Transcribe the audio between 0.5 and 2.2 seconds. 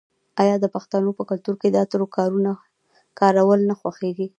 د پښتنو په کلتور کې د عطرو